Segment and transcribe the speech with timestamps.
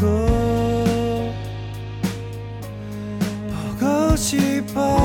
[0.00, 1.34] 거라고
[3.78, 5.03] 보고 싶어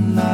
[0.00, 0.29] 너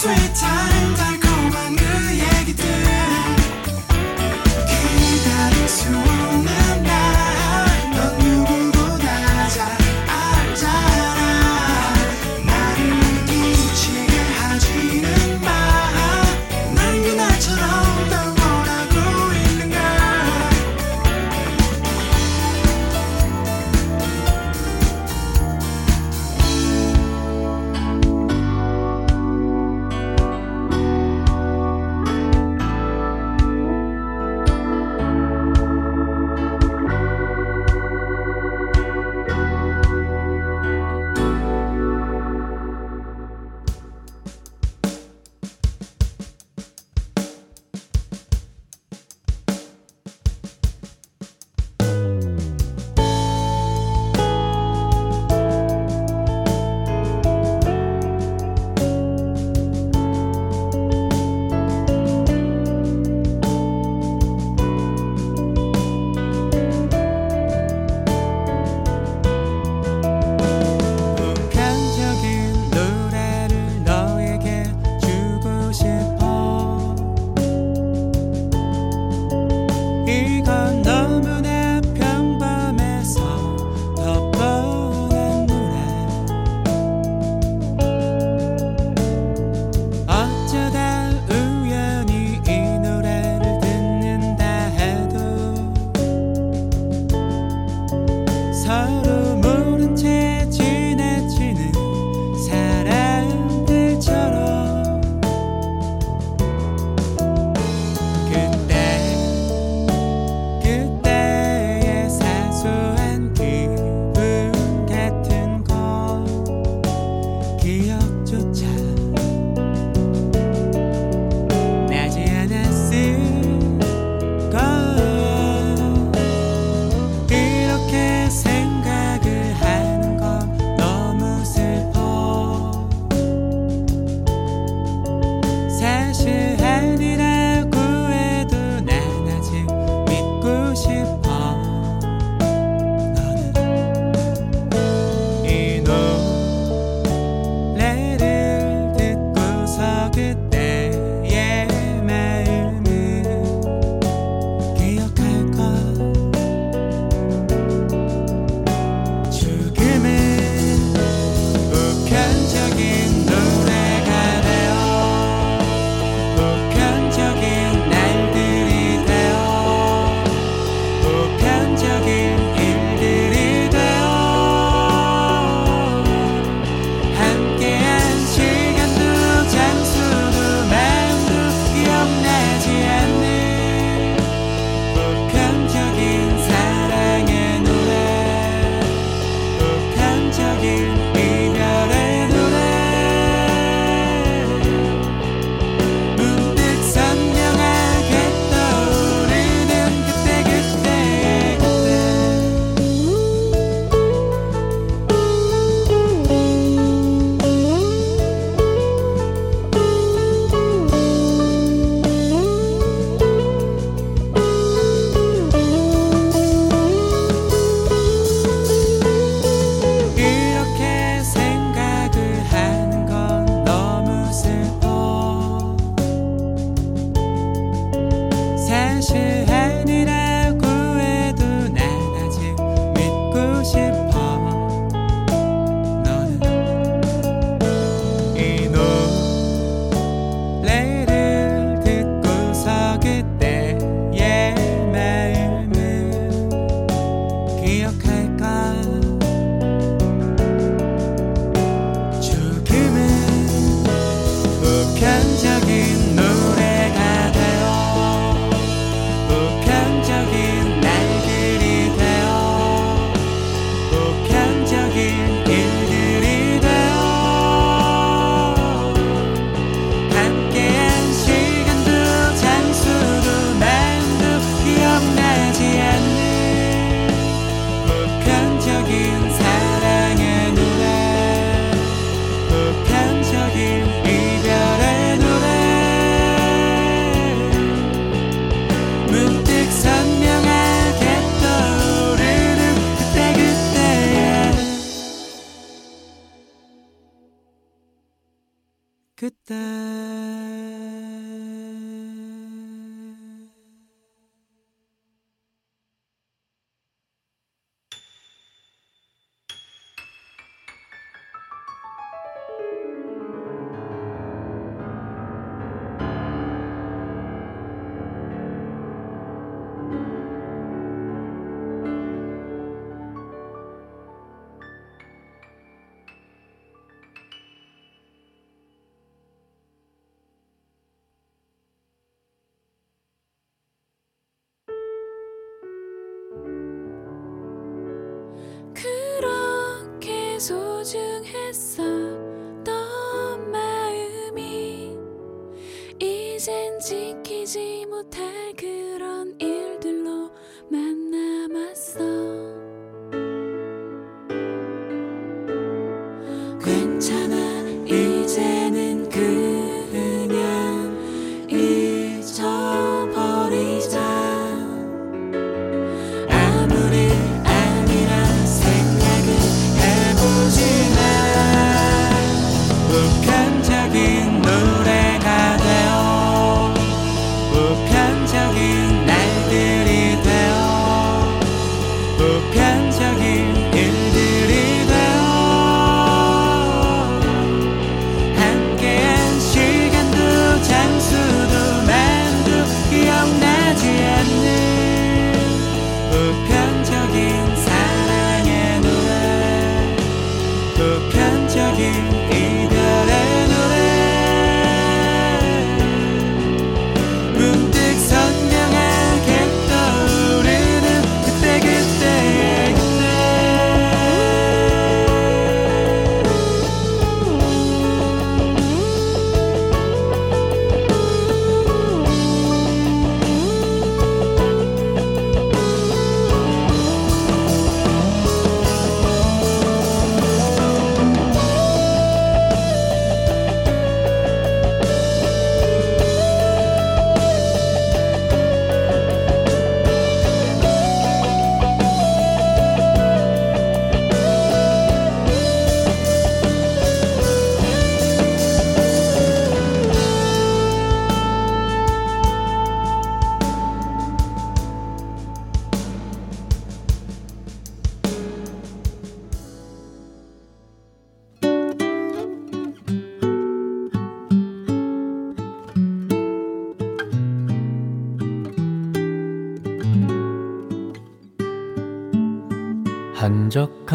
[0.00, 0.49] sweet time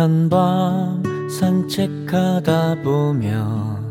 [0.05, 3.89] 한적한 밤 산책하다 보면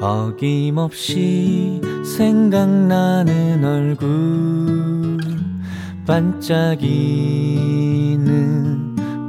[0.00, 5.18] 어김없이 생각나는 얼굴.
[6.06, 6.54] 반짝이는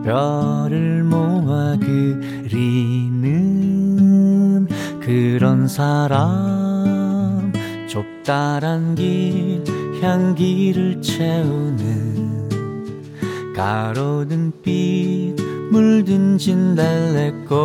[0.05, 3.17] 별을 모아 그리는
[4.99, 7.51] 그런 사람.
[7.87, 9.63] 좁다란 길
[10.01, 12.21] 향기를 채우는
[13.55, 14.50] 가로등 빛
[16.11, 17.55] 물든 진달래꽃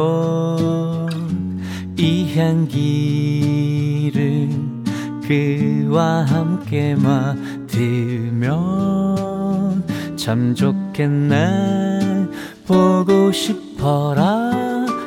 [1.97, 4.51] 이 향기를
[5.27, 8.55] 그와 함께 맡으면
[10.15, 12.29] 참 좋겠네.
[12.69, 14.53] 보고 싶어라.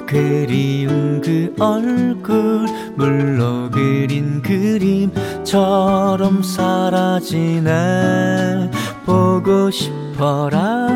[0.05, 2.65] 그리운 그 얼굴
[2.97, 7.69] 물로 그린 그림처럼 사라지네.
[9.05, 10.89] 보고 싶어라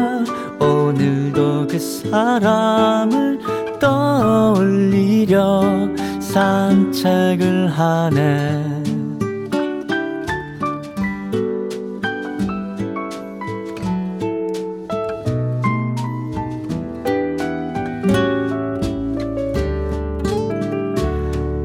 [0.64, 3.40] 오늘도 그 사람을
[3.80, 5.62] 떠올리려
[6.22, 8.84] 산책을 하네.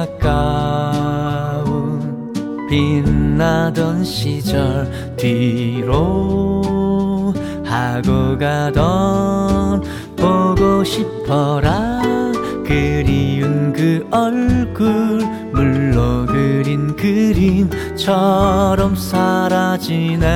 [2.69, 6.63] 빛나던 시절 뒤로
[7.65, 9.83] 하고 가던
[10.15, 11.99] 보고 싶어라.
[12.65, 15.19] 그리운 그 얼굴
[15.51, 20.29] 물로 그린 그림처럼 사라지네.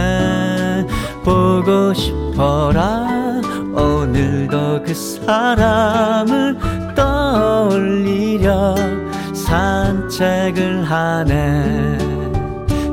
[1.23, 3.22] 보고 싶어라
[3.73, 6.57] 오늘도 그 사람을
[6.95, 8.75] 떠올리려
[9.33, 11.97] 산책을 하네.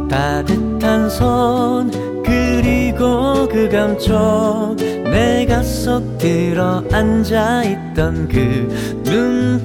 [0.08, 1.90] 따뜻한 손
[2.24, 4.76] 그리고 그 감촉.
[5.10, 8.68] 내가 속 들어 앉아있던 그
[9.04, 9.60] 눈동자.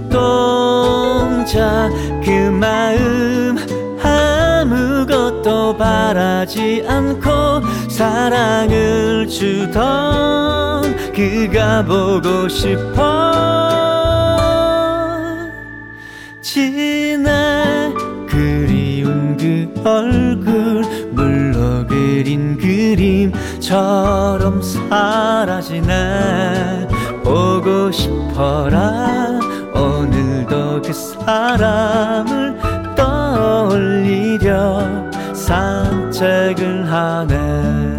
[2.23, 3.58] 그 마음
[4.01, 13.32] 아무것도 바라지 않고 사랑을 주던 그가 보고 싶어.
[16.41, 17.93] 지나
[18.28, 25.93] 그리운 그 얼굴 물로 그린 그림처럼 사라지네.
[27.23, 29.39] 보고 싶어라.
[29.73, 30.91] 오늘도 그
[31.25, 32.60] 바람을
[32.97, 34.82] 떠올리려
[35.34, 37.95] 산책을 하네.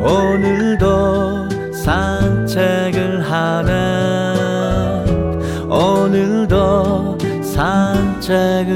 [0.00, 1.01] 오늘도
[8.32, 8.72] 산책을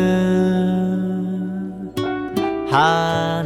[2.70, 3.42] 하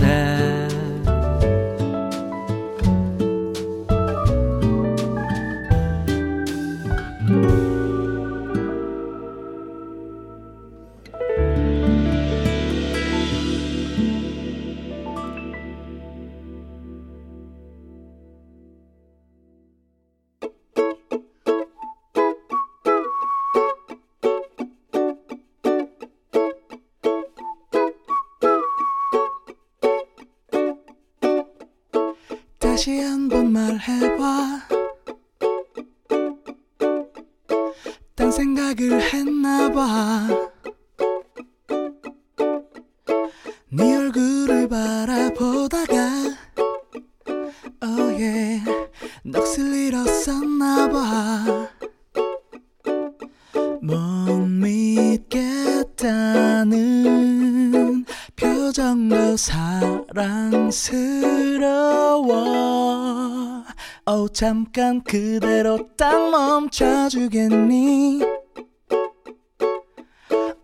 [64.73, 68.23] 잠깐 그대로 딱 멈춰주겠니?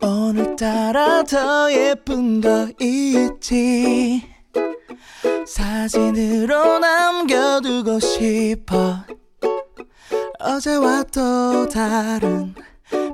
[0.01, 4.22] 오늘따라 더 예쁜 거 있지?
[5.45, 9.05] 사진으로 남겨두고 싶어.
[10.39, 12.55] 어제와 또 다른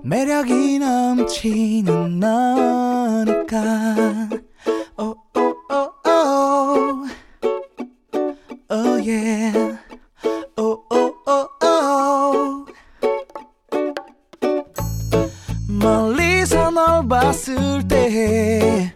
[0.04, 3.64] 매력이 넘치는 너니까
[17.32, 18.92] 널 봤을 때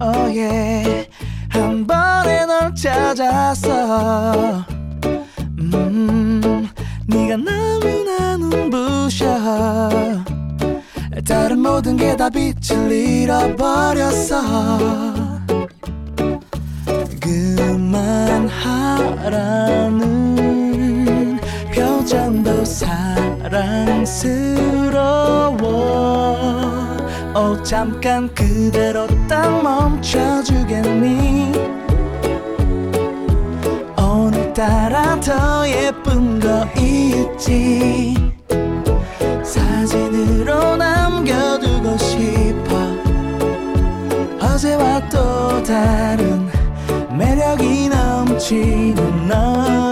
[0.00, 1.08] Oh, yeah.
[1.48, 4.64] 한 번에 널 찾았어
[5.58, 6.68] 음,
[7.06, 9.24] 네가 너무나 눈부셔
[11.26, 14.42] 다른 모든 게 다 빛을 잃어버렸어
[19.86, 21.38] 그만하라는
[21.72, 23.76] 표정도 사랑스러워
[27.36, 31.52] 어 잠깐 그대로 딱 멈춰주겠니?
[34.00, 38.14] 오늘따라 더 예쁜 거 있지?
[39.44, 42.74] 사진으로 남겨두고 싶어.
[44.40, 46.48] 어제와 또 다른
[47.18, 49.85] 매력이 넘치는 너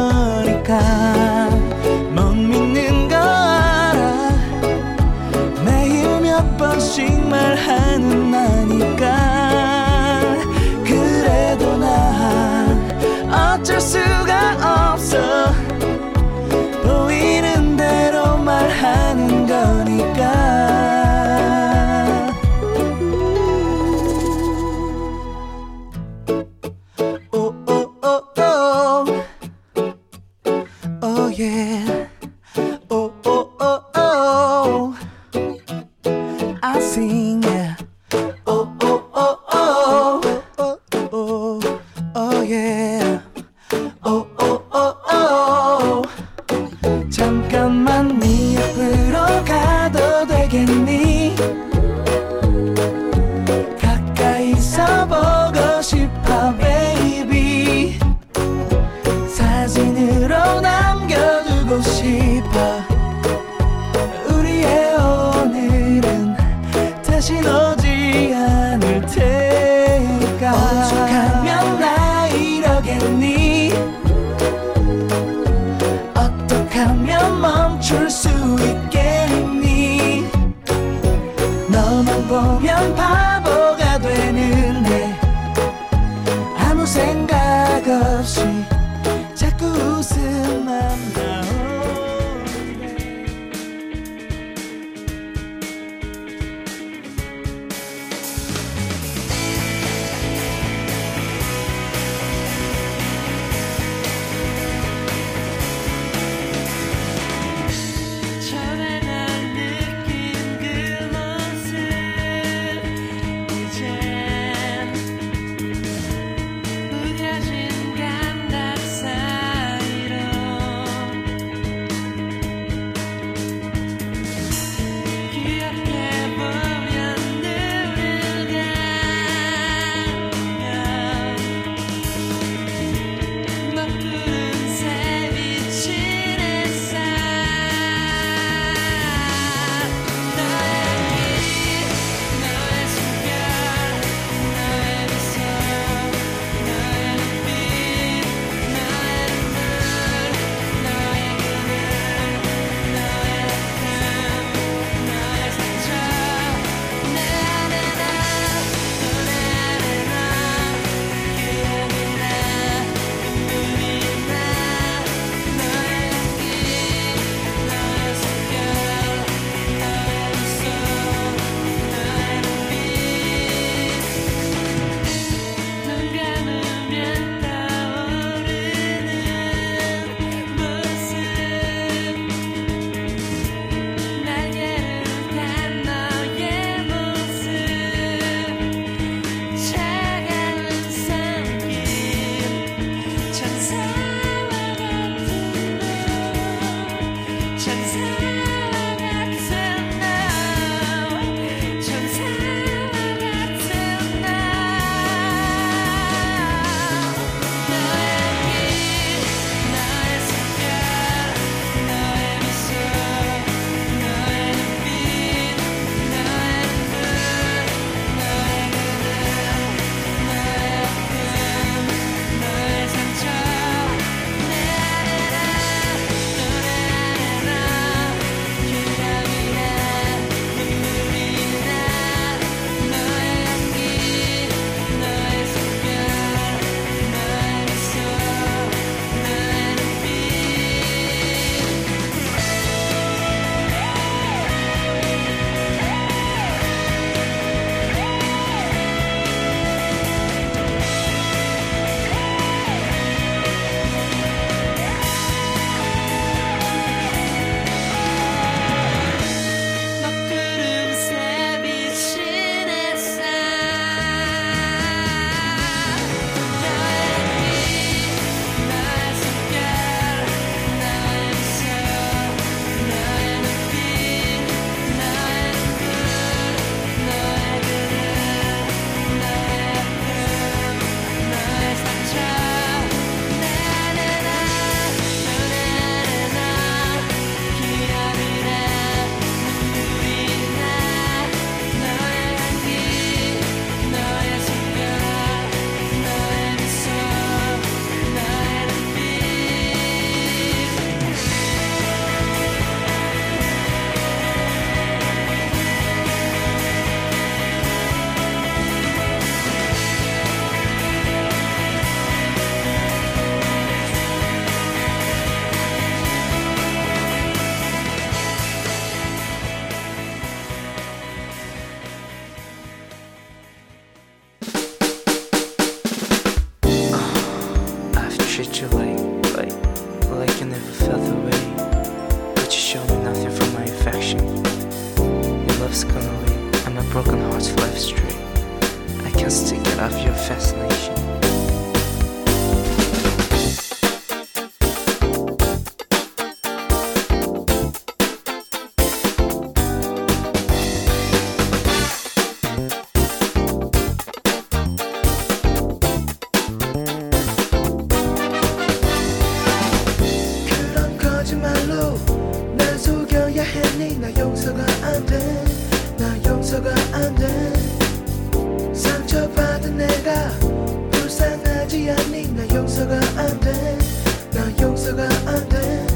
[372.65, 375.87] 용서가 안돼나 용서가 안 돼.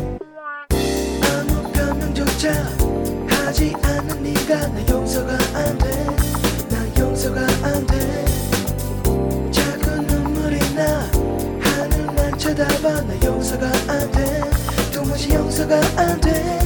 [1.23, 2.53] 아무 변명조차
[3.27, 8.25] 하지 않는 네가 나 용서가 안 돼나 용서가 안 돼.
[9.51, 11.11] 자꾸 눈물이 나.
[11.59, 13.01] 하늘만 쳐다봐.
[13.01, 14.43] 나 용서가 안 돼.
[14.93, 16.58] 도무지 용서가 안돼.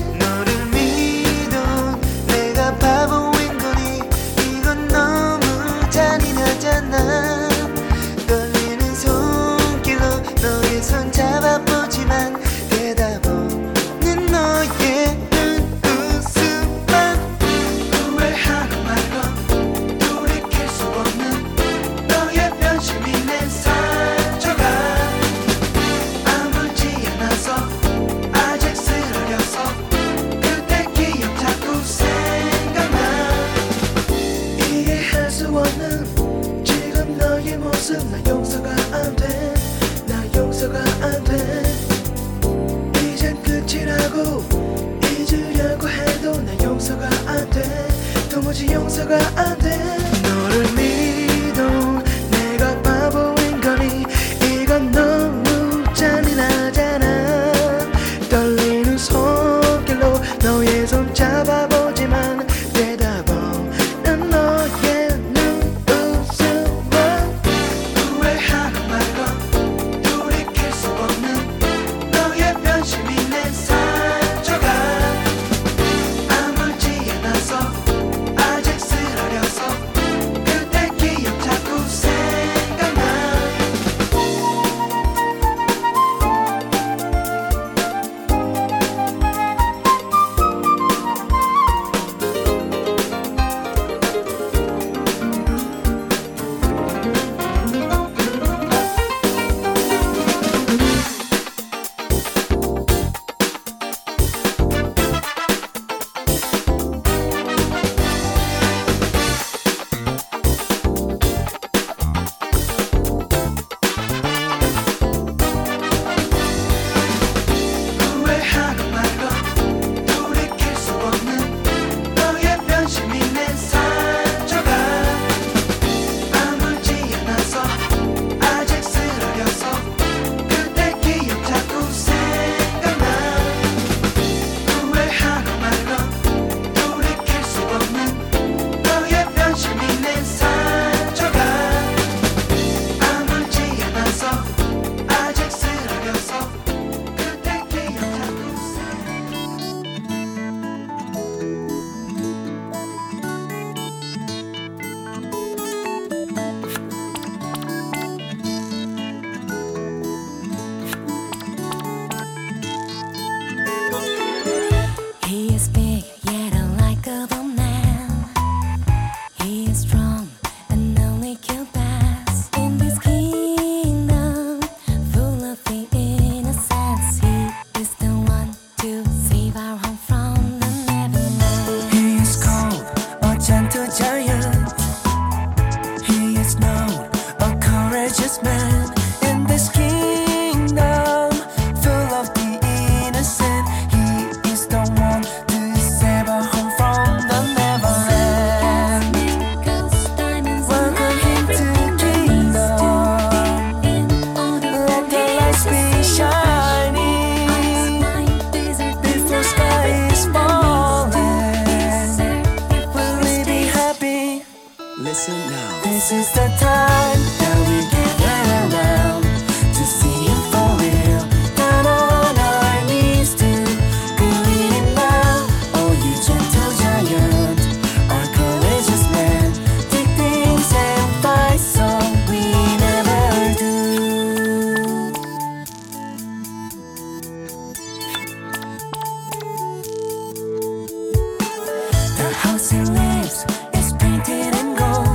[242.53, 245.12] The house he lives is painted in gold.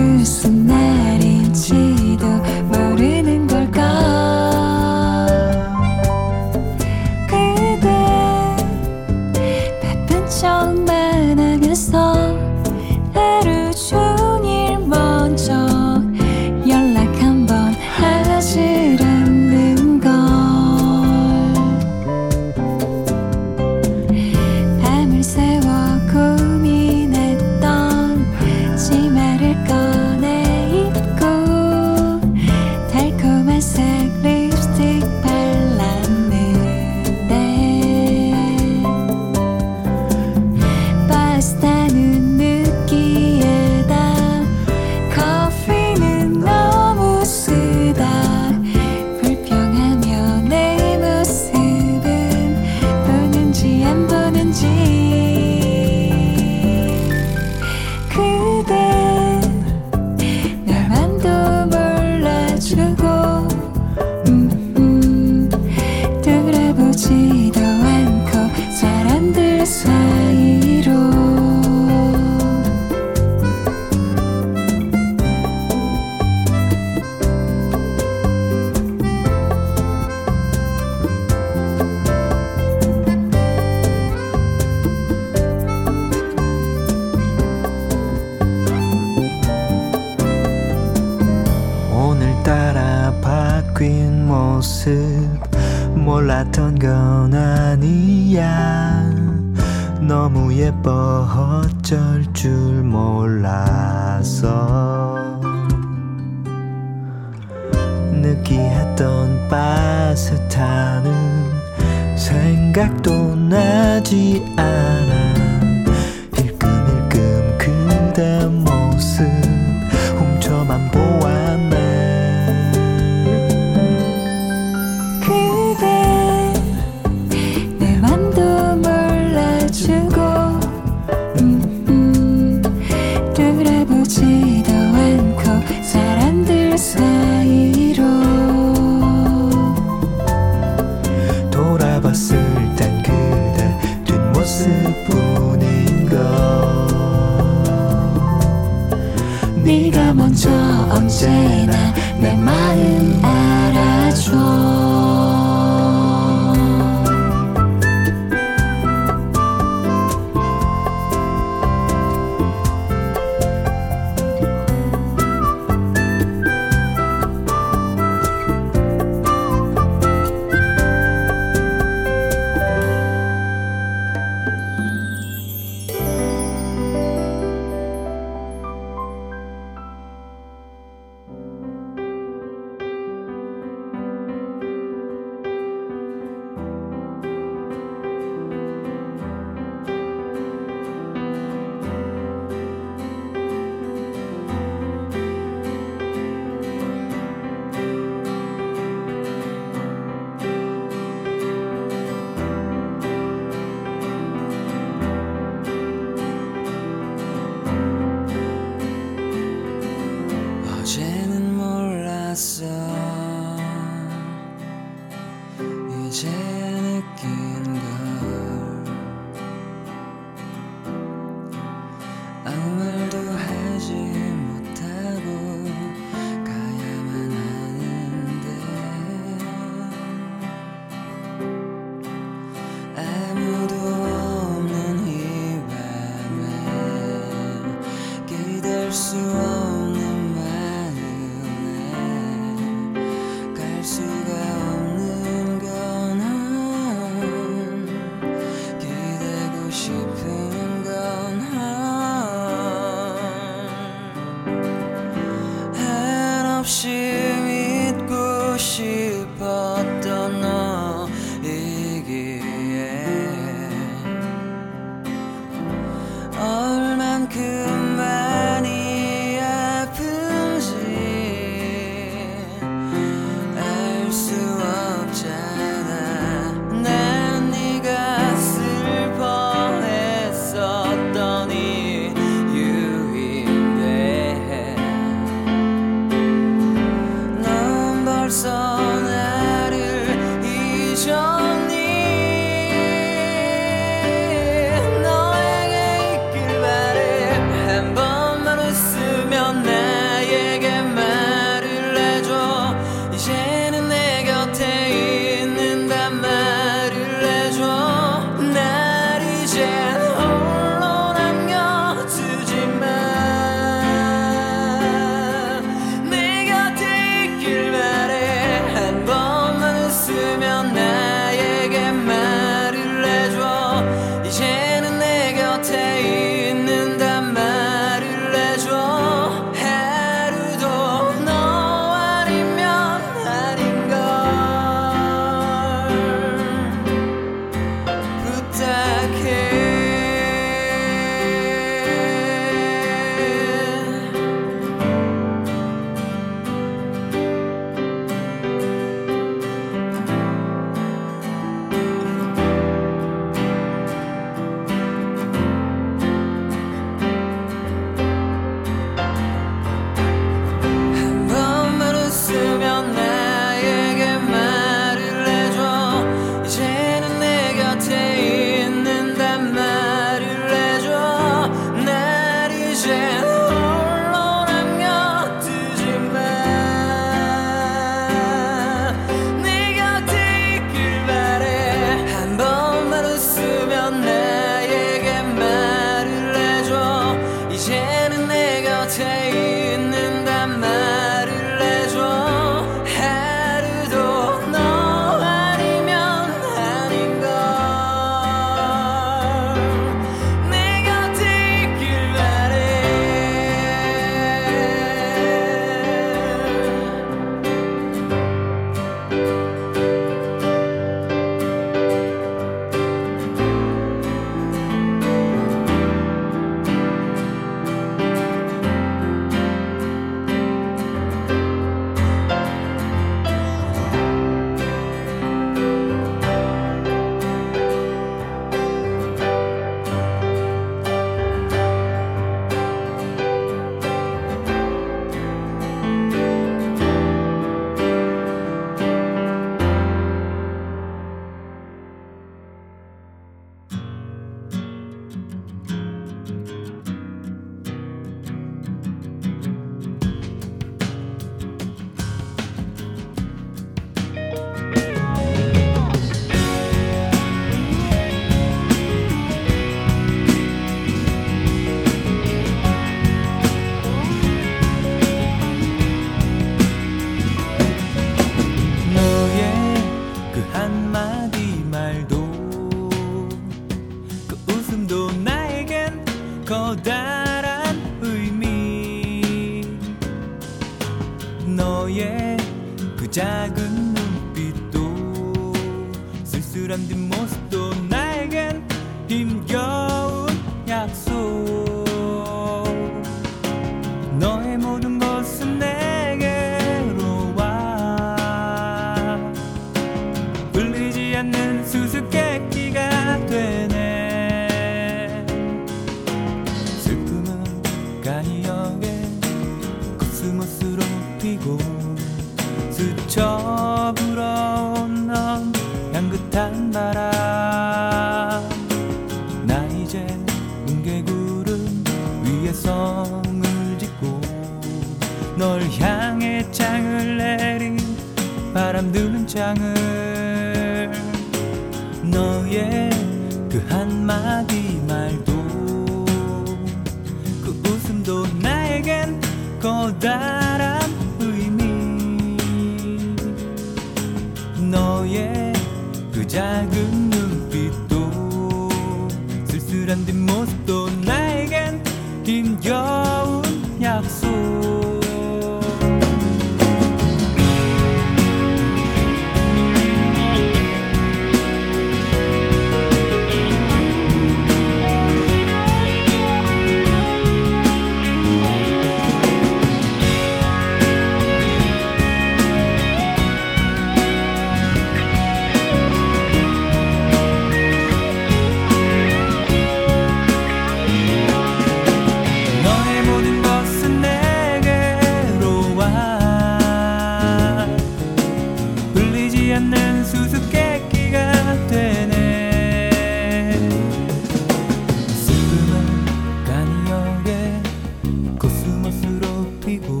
[599.72, 600.00] 버리고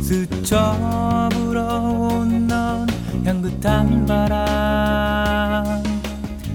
[0.00, 2.86] 스쳐 불어온 넌
[3.24, 5.82] 향긋한 바람.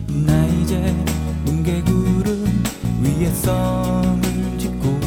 [0.08, 0.96] 나 이제
[1.46, 2.64] 뭉게구름
[3.02, 5.00] 위에 썸을 짓고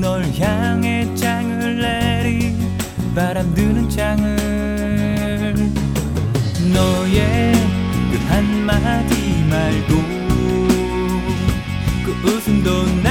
[0.00, 2.56] 널 향해 창을 내리
[3.14, 5.54] 바람 드는 창을.
[6.72, 7.52] 너의
[8.10, 10.22] 그 한마디 말고
[12.04, 13.01] 그 웃음도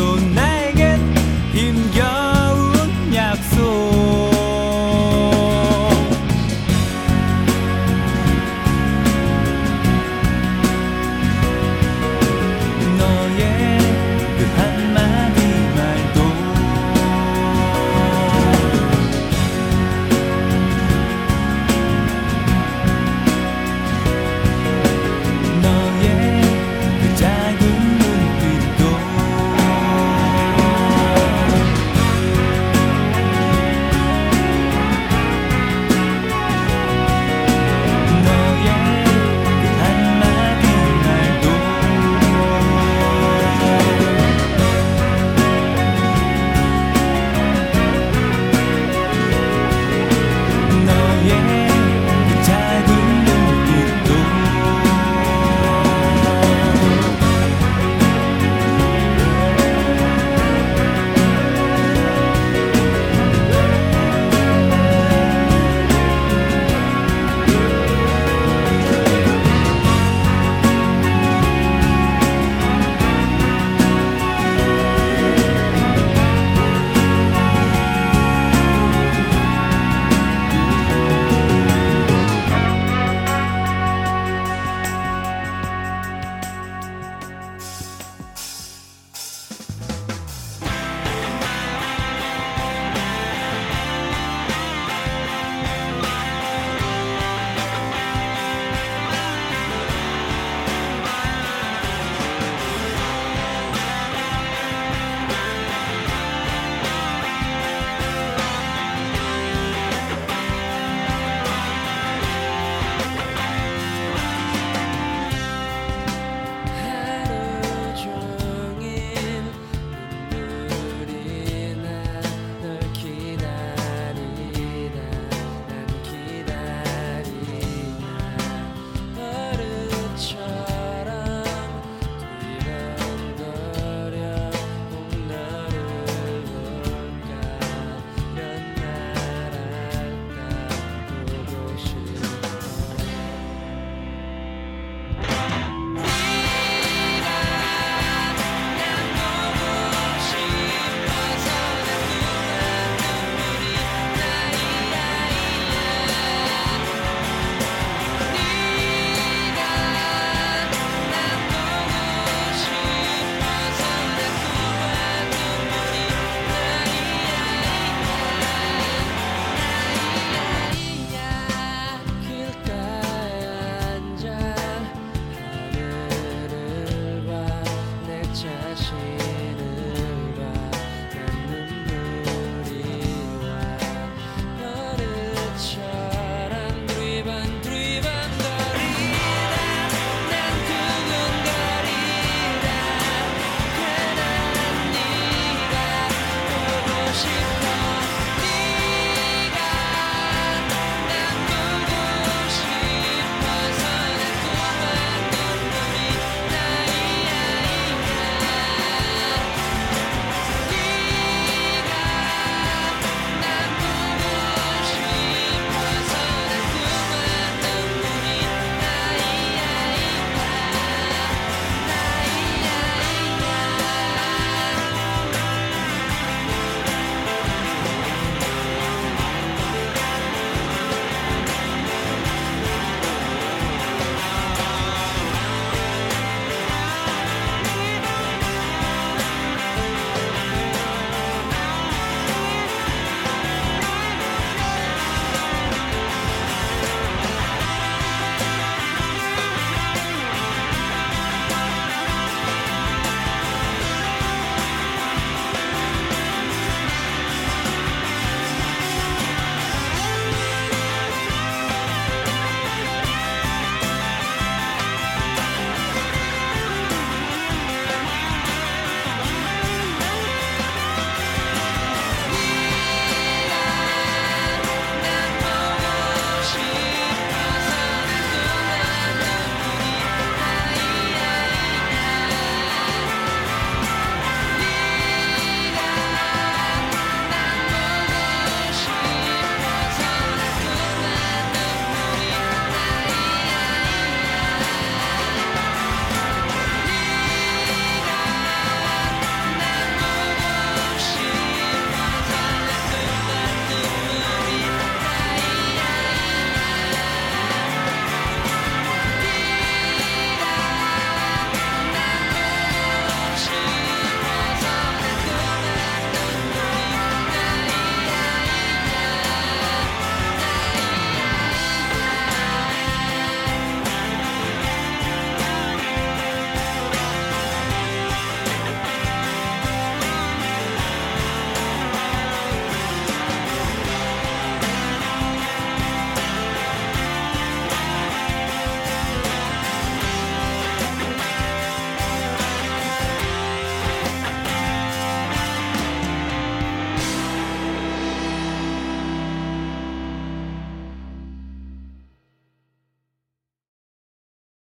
[0.00, 0.29] don't